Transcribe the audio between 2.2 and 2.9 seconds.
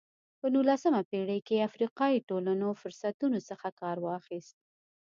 ټولنو